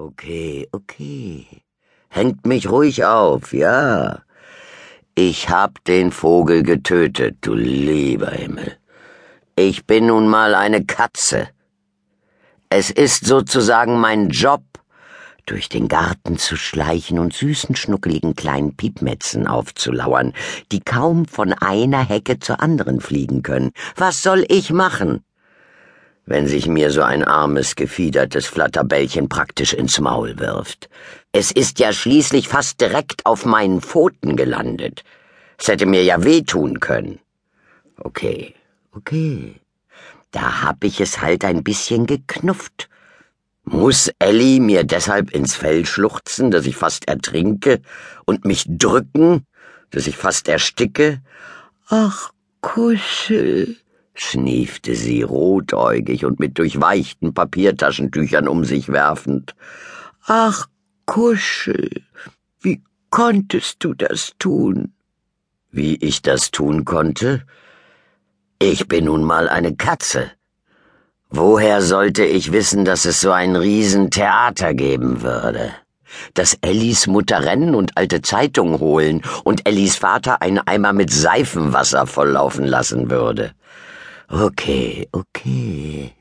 [0.00, 1.46] Okay, okay.
[2.08, 4.22] Hängt mich ruhig auf, ja.
[5.14, 8.78] Ich hab den Vogel getötet, du lieber Himmel.
[9.56, 11.48] Ich bin nun mal eine Katze.
[12.70, 14.62] Es ist sozusagen mein Job,
[15.44, 20.32] durch den Garten zu schleichen und süßen, schnuckeligen kleinen Piepmetzen aufzulauern,
[20.72, 23.72] die kaum von einer Hecke zur anderen fliegen können.
[23.96, 25.22] Was soll ich machen?
[26.30, 30.88] Wenn sich mir so ein armes, gefiedertes Flatterbällchen praktisch ins Maul wirft.
[31.32, 35.02] Es ist ja schließlich fast direkt auf meinen Pfoten gelandet.
[35.58, 37.18] Es hätte mir ja wehtun können.
[37.96, 38.54] Okay,
[38.92, 39.56] okay.
[40.30, 42.88] Da hab ich es halt ein bisschen geknufft.
[43.64, 47.80] Muss Ellie mir deshalb ins Fell schluchzen, dass ich fast ertrinke,
[48.24, 49.46] und mich drücken,
[49.90, 51.20] dass ich fast ersticke?
[51.88, 53.76] Ach, Kuschel,
[54.20, 59.54] schniefte sie rotäugig und mit durchweichten Papiertaschentüchern um sich werfend.
[60.26, 60.68] Ach,
[61.06, 62.02] Kuschel,
[62.60, 64.92] wie konntest du das tun?
[65.70, 67.44] Wie ich das tun konnte?
[68.58, 70.30] Ich bin nun mal eine Katze.
[71.30, 75.72] Woher sollte ich wissen, dass es so ein Riesentheater geben würde?
[76.34, 82.06] Dass Ellis Mutter rennen und alte Zeitungen holen und Ellis Vater einen Eimer mit Seifenwasser
[82.06, 83.54] volllaufen lassen würde?
[84.32, 86.12] Okay, okay.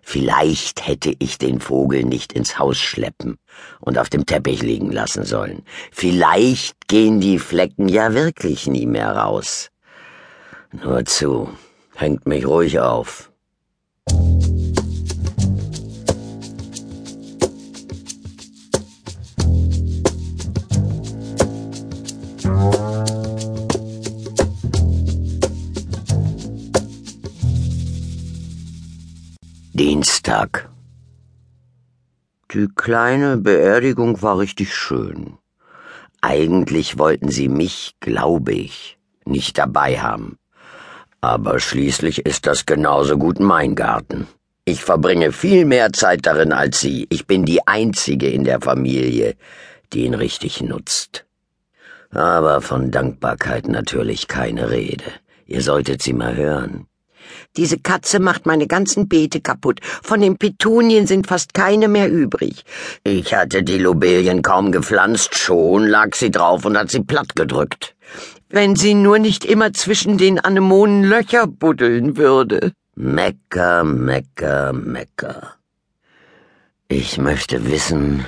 [0.00, 3.36] Vielleicht hätte ich den Vogel nicht ins Haus schleppen
[3.78, 5.62] und auf dem Teppich liegen lassen sollen.
[5.92, 9.68] Vielleicht gehen die Flecken ja wirklich nie mehr raus.
[10.72, 11.50] Nur zu,
[11.94, 13.29] hängt mich ruhig auf.
[29.80, 30.68] Dienstag.
[32.52, 35.38] Die kleine Beerdigung war richtig schön.
[36.20, 40.36] Eigentlich wollten sie mich, glaube ich, nicht dabei haben.
[41.22, 44.28] Aber schließlich ist das genauso gut mein Garten.
[44.66, 47.06] Ich verbringe viel mehr Zeit darin als Sie.
[47.08, 49.34] Ich bin die Einzige in der Familie,
[49.94, 51.24] die ihn richtig nutzt.
[52.10, 55.10] Aber von Dankbarkeit natürlich keine Rede.
[55.46, 56.89] Ihr solltet sie mal hören.
[57.56, 59.80] Diese Katze macht meine ganzen Beete kaputt.
[60.02, 62.64] Von den Petunien sind fast keine mehr übrig.
[63.04, 67.94] Ich hatte die Lobelien kaum gepflanzt, schon lag sie drauf und hat sie plattgedrückt.
[68.48, 72.72] Wenn sie nur nicht immer zwischen den Anemonen Löcher buddeln würde.
[72.96, 75.54] Mecker, mecker, mecker.
[76.88, 78.26] Ich möchte wissen,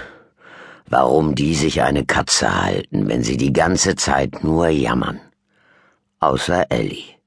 [0.87, 5.21] warum die sich eine Katze halten, wenn sie die ganze Zeit nur jammern.
[6.21, 7.22] Außer Ellie.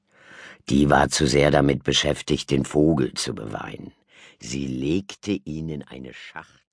[0.68, 3.92] Die war zu sehr damit beschäftigt, den Vogel zu beweinen.
[4.40, 6.65] Sie legte ihn in eine Schacht.